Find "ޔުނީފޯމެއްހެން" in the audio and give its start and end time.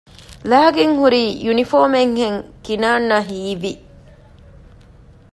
1.45-2.39